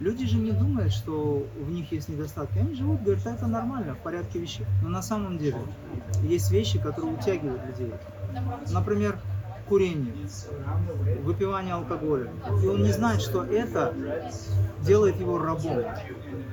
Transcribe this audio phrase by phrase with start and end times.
[0.00, 2.58] Люди же не думают, что в них есть недостатки.
[2.58, 4.64] Они живут, говорят, это нормально, в порядке вещей.
[4.82, 5.58] Но на самом деле
[6.22, 7.92] есть вещи, которые утягивают людей.
[8.70, 9.18] Например,
[9.68, 10.14] курение,
[11.22, 12.30] выпивание алкоголя.
[12.62, 13.92] И он не знает, что это
[14.82, 15.84] делает его рабом.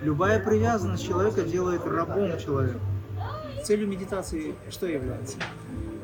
[0.01, 2.79] Любая привязанность человека делает рабом человека.
[3.63, 5.37] Целью медитации что является?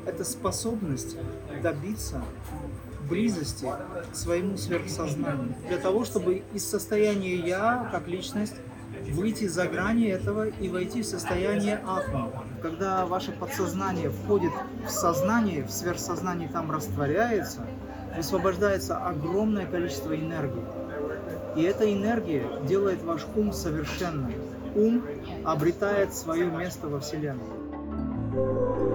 [0.06, 1.18] Это способность
[1.62, 2.24] добиться
[3.12, 3.68] близости
[4.12, 5.54] к своему сверхсознанию.
[5.68, 8.56] Для того, чтобы из состояния «я» как личность
[9.12, 12.32] выйти за грани этого и войти в состояние атма.
[12.62, 14.54] Когда ваше подсознание входит
[14.86, 17.68] в сознание, в сверхсознание там растворяется,
[18.16, 20.64] высвобождается огромное количество энергии.
[21.58, 24.34] И эта энергия делает ваш ум совершенным.
[24.74, 25.04] Ум
[25.44, 28.91] обретает свое место во Вселенной.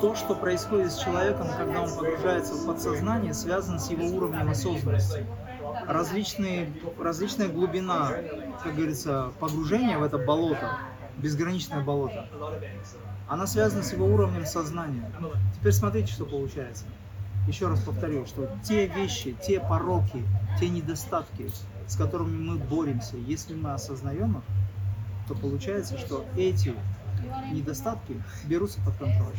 [0.00, 5.26] То, что происходит с человеком, когда он погружается в подсознание, связано с его уровнем осознанности.
[5.86, 8.10] Различные, различная глубина,
[8.62, 10.78] как говорится, погружения в это болото,
[11.18, 12.28] безграничное болото,
[13.28, 15.10] она связана с его уровнем сознания.
[15.58, 16.84] Теперь смотрите, что получается.
[17.48, 20.24] Еще раз повторю, что те вещи, те пороки,
[20.58, 21.50] те недостатки,
[21.86, 24.44] с которыми мы боремся, если мы осознаем их,
[25.28, 26.74] то получается, что эти
[27.52, 29.34] недостатки берутся под контроль.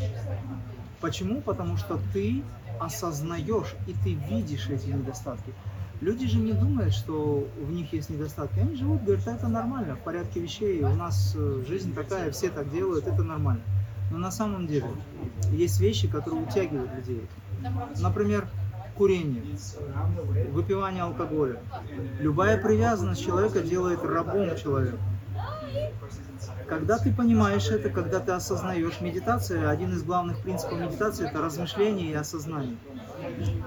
[1.02, 1.41] Почему?
[1.41, 2.44] Потому что ты
[2.80, 5.53] осознаешь и ты видишь эти недостатки.
[6.02, 8.59] Люди же не думают, что в них есть недостатки.
[8.59, 12.69] Они живут, говорят, это нормально, в порядке вещей, у нас э, жизнь такая, все так
[12.69, 13.61] делают, это нормально.
[14.11, 14.88] Но на самом деле
[15.52, 17.22] есть вещи, которые утягивают людей.
[18.02, 18.47] Например,
[18.97, 19.41] курение,
[20.52, 21.61] выпивание алкоголя.
[22.19, 24.97] Любая привязанность человека делает рабом человека.
[26.67, 32.11] Когда ты понимаешь это, когда ты осознаешь, медитация, один из главных принципов медитации– это размышление
[32.11, 32.77] и осознание.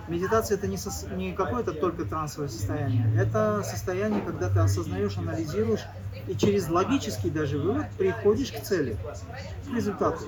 [0.09, 5.85] Медитация– это не, со, не какое-то только трансовое состояние, это состояние, когда ты осознаешь, анализируешь
[6.27, 8.97] и через логический даже вывод приходишь к цели,
[9.67, 10.25] к результату.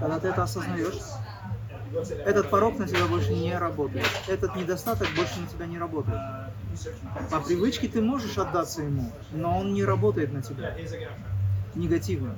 [0.00, 0.98] Когда ты это осознаешь,
[2.24, 6.20] этот порог на тебя больше не работает, этот недостаток больше на тебя не работает.
[7.30, 10.76] По привычке ты можешь отдаться ему, но он не работает на тебя
[11.74, 12.34] негативно.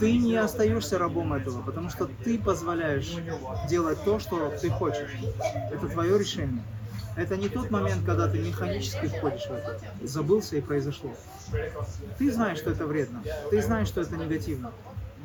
[0.00, 3.12] Ты не остаешься рабом этого, потому что ты позволяешь
[3.68, 5.10] делать то, что ты хочешь.
[5.72, 6.62] Это твое решение.
[7.16, 9.80] Это не тот момент, когда ты механически входишь в это.
[10.04, 11.10] Забылся и произошло.
[12.16, 13.24] Ты знаешь, что это вредно.
[13.50, 14.70] Ты знаешь, что это негативно.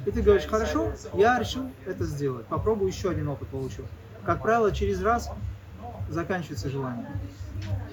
[0.06, 2.46] И ты говоришь, хорошо, я решил это сделать.
[2.48, 3.84] Попробую еще один опыт получу.
[4.26, 5.30] Как правило, через раз
[6.10, 7.08] заканчивается желание.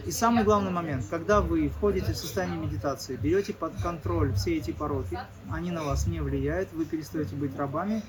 [0.07, 4.73] И самый главный момент, когда вы входите в состояние медитации, берете под контроль все эти
[4.73, 5.19] пороки,
[5.51, 8.03] они на вас не влияют, вы перестаете быть рабами,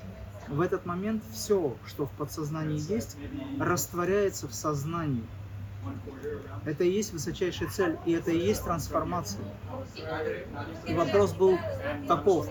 [0.48, 3.16] в этот момент все, что в подсознании есть,
[3.60, 5.24] растворяется в сознании.
[6.64, 9.42] Это и есть высочайшая цель, и это и есть трансформация.
[10.86, 11.58] И вопрос был
[12.06, 12.48] таков,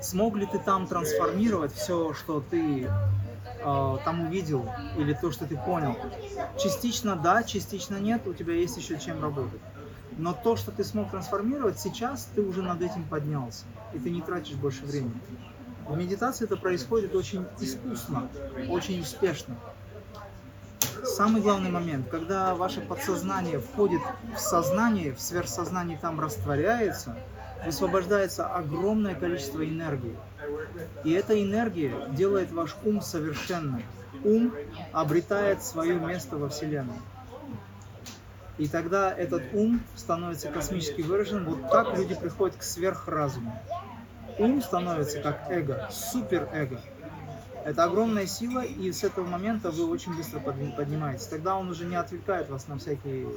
[0.00, 5.56] смог ли ты там трансформировать все, что ты э, там увидел или то, что ты
[5.56, 5.96] понял.
[6.58, 9.60] Частично да, частично нет, у тебя есть еще чем работать.
[10.16, 14.20] Но то, что ты смог трансформировать, сейчас ты уже над этим поднялся, и ты не
[14.20, 15.20] тратишь больше времени.
[15.86, 18.28] В медитации это происходит очень искусно,
[18.68, 19.56] очень успешно.
[21.04, 24.00] Самый главный момент, когда ваше подсознание входит
[24.34, 27.16] в сознание, в сверхсознание там растворяется,
[27.64, 30.16] высвобождается огромное количество энергии.
[31.04, 33.82] И эта энергия делает ваш ум совершенным.
[34.24, 34.52] Ум
[34.92, 37.00] обретает свое место во Вселенной.
[38.58, 41.44] И тогда этот ум становится космически выражен.
[41.44, 43.56] Вот так люди приходят к сверхразуму.
[44.38, 46.80] Ум становится как эго, суперэго.
[47.68, 51.26] Это огромная сила, и с этого момента вы очень быстро поднимаетесь.
[51.26, 53.28] Тогда он уже не отвлекает вас на всякие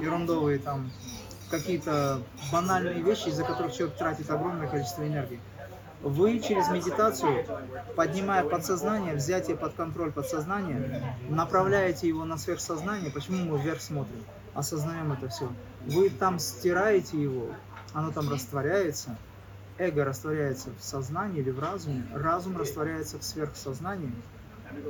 [0.00, 0.90] ерундовые там
[1.52, 2.20] какие-то
[2.50, 5.38] банальные вещи, из-за которых человек тратит огромное количество энергии.
[6.02, 7.46] Вы через медитацию,
[7.94, 13.12] поднимая подсознание, взятие под контроль подсознания, направляете его на сверхсознание.
[13.12, 14.24] Почему мы вверх смотрим?
[14.54, 15.48] Осознаем это все.
[15.86, 17.50] Вы там стираете его,
[17.92, 19.16] оно там растворяется,
[19.78, 24.12] эго растворяется в сознании или в разуме, разум растворяется в сверхсознании.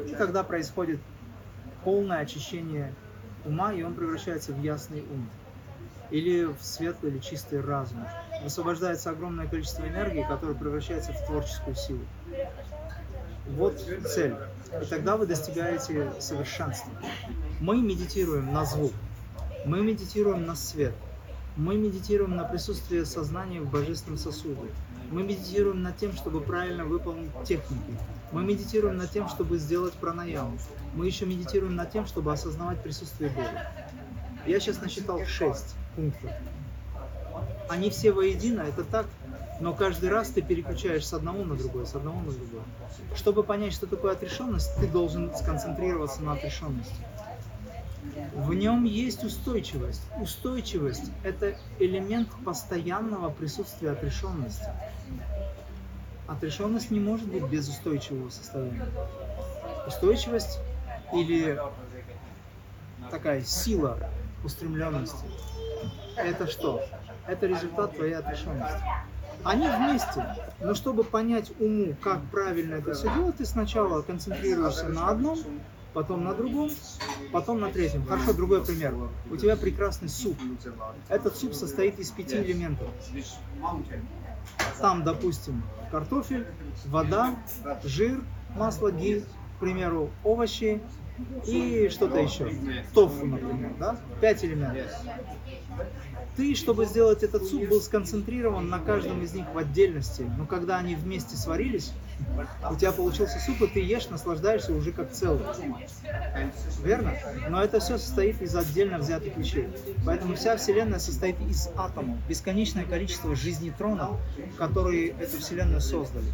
[0.07, 1.01] И тогда происходит
[1.85, 2.95] полное очищение
[3.45, 5.29] ума, и он превращается в ясный ум
[6.11, 8.07] или в светлый или чистый разум.
[8.43, 12.05] Высвобождается огромное количество энергии, которая превращается в творческую силу.
[13.49, 14.35] Вот цель.
[14.81, 16.91] И тогда вы достигаете совершенства.
[17.61, 18.93] Мы медитируем на звук,
[19.67, 20.95] мы медитируем на свет,
[21.57, 24.73] Мы медитируем на присутствие сознания в божественном сосуде.
[25.13, 27.97] Мы медитируем над тем, чтобы правильно выполнить техники.
[28.33, 30.59] Мы медитируем над тем, чтобы сделать пранаяму.
[30.95, 33.69] Мы еще медитируем над тем, чтобы осознавать присутствие Бога.
[34.47, 36.31] Я сейчас насчитал шесть пунктов.
[37.69, 39.07] Они все воедино, это так,
[39.61, 42.65] но каждый раз ты переключаешь с одного на другое, с одного на другое.
[43.15, 46.95] Чтобы понять, что такое отрешенность, ты должен сконцентрироваться на отрешенности.
[48.35, 50.03] В нем есть устойчивость.
[50.21, 54.69] Устойчивость– это элемент постоянного присутствия отрешенности.
[56.27, 58.87] Отрешенность не может быть без устойчивого состояния.
[59.87, 60.59] Устойчивость
[61.13, 61.61] или
[63.11, 63.99] такая сила
[64.43, 65.27] устремленности–
[66.17, 66.83] это что?
[67.27, 68.83] Это результат твоей отрешенности.
[69.45, 70.25] Они вместе.
[70.61, 75.39] Но чтобы понять уму, как правильно это все делать, ты сначала концентрируешься на одном,
[75.95, 76.71] потом на другом,
[77.33, 78.05] потом на третьем.
[78.05, 78.95] Хорошо, другой пример.
[79.31, 80.37] У тебя прекрасный суп.
[81.09, 82.89] Этот суп состоит из пяти элементов.
[84.81, 86.47] Там, допустим, картофель,
[86.87, 87.37] вода,
[87.83, 88.23] жир,
[88.55, 89.25] масло, гель,
[89.57, 90.83] к примеру, овощи
[91.47, 92.51] и что-то еще.
[92.93, 93.97] Тофу, например, да?
[94.21, 94.91] Пять элементов.
[96.37, 100.29] Ты, чтобы сделать этот суп, был сконцентрирован на каждом из них в отдельности.
[100.37, 101.93] Но когда они вместе сварились,
[102.69, 105.45] у тебя получился суп, и ты ешь, наслаждаешься уже как целый.
[106.83, 107.15] Верно?
[107.49, 109.69] Но это все состоит из отдельно взятых вещей.
[110.05, 112.19] Поэтому вся Вселенная состоит из атомов.
[112.29, 114.19] Бесконечное количество жизнетронов,
[114.59, 116.27] которые эту Вселенную создали.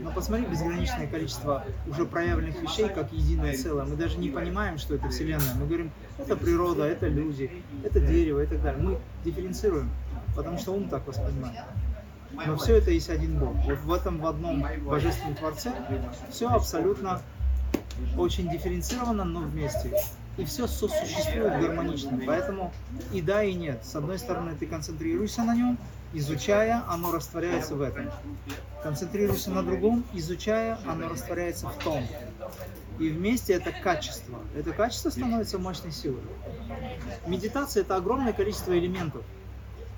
[0.00, 3.84] Но посмотри безграничное количество уже проявленных вещей как единое целое.
[3.84, 5.54] Мы даже не понимаем, что это Вселенная.
[5.54, 7.50] Мы говорим, это природа, это люди,
[7.84, 8.82] это дерево и так далее.
[8.82, 9.90] Мы дифференцируем,
[10.34, 11.64] потому что ум так воспринимает.
[12.32, 13.54] Но все это есть один Бог.
[13.64, 15.72] Вот в этом в одном Божественном Творце
[16.30, 17.20] все абсолютно
[18.16, 19.92] очень дифференцировано, но вместе.
[20.36, 22.20] И все сосуществует гармонично.
[22.26, 22.72] Поэтому
[23.12, 23.84] и да, и нет.
[23.84, 25.78] С одной стороны, ты концентрируешься на нем,
[26.12, 28.10] изучая, оно растворяется в этом.
[28.82, 32.06] Концентрируйся на другом, изучая, оно растворяется в том.
[32.98, 34.38] И вместе это качество.
[34.56, 36.22] Это качество становится мощной силой.
[37.26, 39.22] Медитация это огромное количество элементов.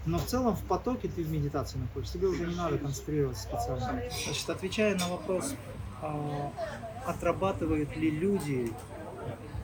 [0.07, 2.15] Но в целом в потоке ты в медитации находишься.
[2.15, 4.03] Тебе уже не надо концентрироваться специально.
[4.25, 5.55] Значит, отвечая на вопрос,
[6.01, 6.51] а,
[7.07, 8.73] отрабатывают ли люди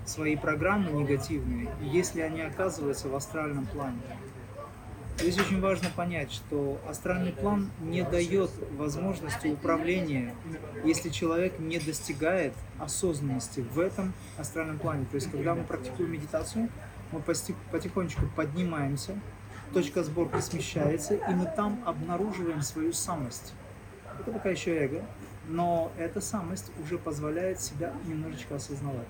[0.05, 4.01] свои программы негативные, если они оказываются в астральном плане.
[5.19, 10.35] Здесь очень важно понять, что астральный план не дает возможности управления,
[10.85, 15.07] если человек не достигает осознанности в этом астральном плане.
[15.11, 16.69] То есть, когда мы практикуем медитацию,
[17.13, 19.17] мы потихонечку поднимаемся,
[19.73, 23.55] точка сборки смещается, и мы там обнаруживаем свою самость.
[24.19, 25.05] Это пока еще эго,
[25.49, 29.07] но эта самость уже позволяет себя немножечко осознавать.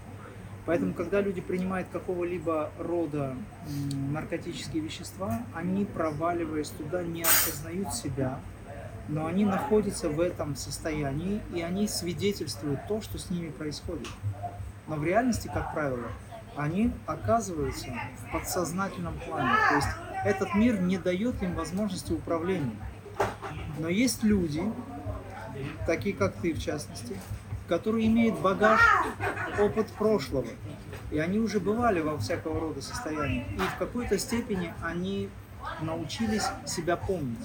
[0.67, 3.35] Поэтому, когда люди принимают какого-либо рода
[4.11, 8.41] наркотические вещества, они, проваливаясь туда, не осознают себя,
[9.09, 14.09] но они находятся в этом состоянии, и они свидетельствуют то, что с ними происходит.
[14.87, 16.09] Но в реальности, как правило,
[16.57, 17.89] они оказываются
[18.27, 19.51] в подсознательном плане.
[19.69, 19.89] То есть
[20.25, 22.77] этот мир не дает им возможности управления.
[23.79, 24.63] Но есть люди,
[25.87, 27.19] такие как ты в частности,
[27.69, 28.81] которые имеют багаж,
[29.59, 30.47] опыт прошлого.
[31.11, 33.47] И они уже бывали во всякого рода состояниях.
[33.53, 35.29] И в какой-то степени они
[35.81, 37.45] научились себя помнить.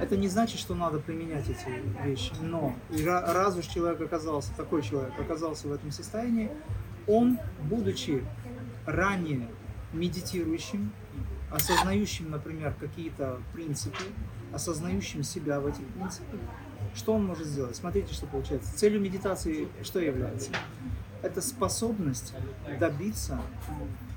[0.00, 1.68] Это не значит, что надо применять эти
[2.02, 2.74] вещи, но
[3.08, 6.50] раз уж человек оказался, такой человек оказался в этом состоянии,
[7.06, 8.24] он, будучи
[8.86, 9.48] ранее
[9.92, 10.90] медитирующим,
[11.50, 14.02] осознающим, например, какие-то принципы,
[14.52, 16.40] осознающим себя в этих принципах,
[16.94, 17.76] что он может сделать?
[17.76, 18.76] Смотрите, что получается.
[18.76, 20.50] Целью медитации что является?
[21.22, 22.34] Это способность
[22.78, 23.40] добиться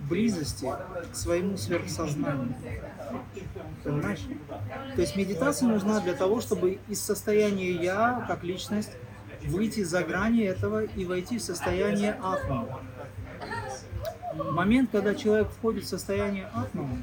[0.09, 0.69] близости
[1.11, 2.53] к своему сверхсознанию.
[3.83, 4.25] Понимаешь?
[4.95, 8.91] То есть медитация нужна для того, чтобы из состояния «я» как личность
[9.45, 12.79] выйти за грани этого и войти в состояние атмана.
[14.51, 17.01] Момент, когда человек входит в состояние атмана,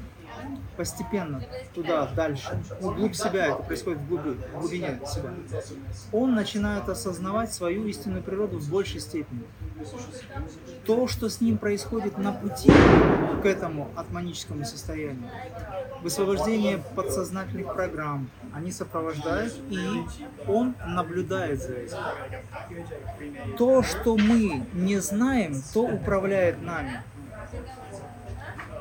[0.77, 1.41] постепенно
[1.73, 5.33] туда, дальше, вглубь себя, это происходит в, глуби, в глубине себя,
[6.11, 9.43] он начинает осознавать свою истинную природу в большей степени.
[10.85, 12.71] То, что с ним происходит на пути
[13.41, 15.29] к этому атманическому состоянию,
[16.01, 20.03] высвобождение подсознательных программ, они сопровождают, и
[20.47, 21.97] он наблюдает за этим.
[23.57, 27.03] То, что мы не знаем, то управляет нами.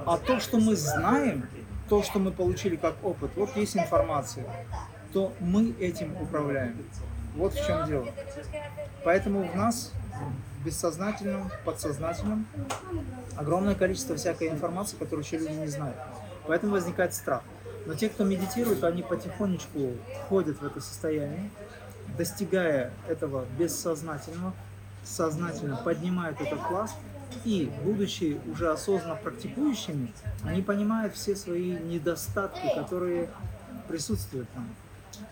[0.07, 1.49] А то, что мы знаем,
[1.89, 4.45] то, что мы получили как опыт, вот есть информация,
[5.13, 6.77] то мы этим управляем.
[7.37, 8.07] Вот в чем дело.
[9.03, 9.93] Поэтому в нас,
[10.61, 12.47] в бессознательном, подсознательном,
[13.37, 15.97] огромное количество всякой информации, которую еще люди не знают.
[16.47, 17.43] Поэтому возникает страх.
[17.87, 19.93] Но те, кто медитирует, они потихонечку
[20.25, 21.51] входят в это состояние,
[22.17, 24.53] достигая этого бессознательного,
[25.03, 26.95] сознательно поднимают этот пласт,
[27.45, 30.13] и, будучи уже осознанно практикующими,
[30.45, 33.29] они понимают все свои недостатки, которые
[33.89, 34.69] присутствуют там.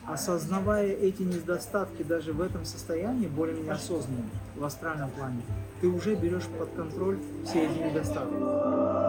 [0.06, 4.24] Осознавая эти недостатки даже в этом состоянии, более-менее осознанно,
[4.56, 5.42] в астральном плане,
[5.80, 9.01] ты уже берешь под контроль все эти недостатки.